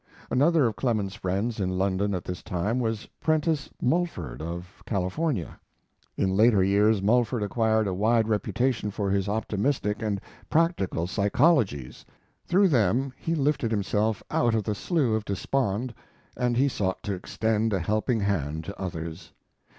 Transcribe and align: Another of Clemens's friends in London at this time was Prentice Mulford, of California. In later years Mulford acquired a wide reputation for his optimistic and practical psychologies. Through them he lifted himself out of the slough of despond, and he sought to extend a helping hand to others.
Another 0.31 0.65
of 0.65 0.75
Clemens's 0.77 1.15
friends 1.15 1.59
in 1.59 1.77
London 1.77 2.15
at 2.15 2.25
this 2.25 2.41
time 2.41 2.79
was 2.79 3.07
Prentice 3.19 3.69
Mulford, 3.79 4.41
of 4.41 4.81
California. 4.87 5.59
In 6.17 6.35
later 6.35 6.63
years 6.63 7.03
Mulford 7.03 7.43
acquired 7.43 7.85
a 7.85 7.93
wide 7.93 8.27
reputation 8.27 8.89
for 8.89 9.11
his 9.11 9.29
optimistic 9.29 10.01
and 10.01 10.19
practical 10.49 11.05
psychologies. 11.05 12.03
Through 12.47 12.69
them 12.69 13.13
he 13.15 13.35
lifted 13.35 13.69
himself 13.69 14.23
out 14.31 14.55
of 14.55 14.63
the 14.63 14.73
slough 14.73 15.17
of 15.17 15.23
despond, 15.23 15.93
and 16.35 16.57
he 16.57 16.67
sought 16.67 17.03
to 17.03 17.13
extend 17.13 17.71
a 17.71 17.77
helping 17.79 18.21
hand 18.21 18.63
to 18.63 18.81
others. 18.81 19.33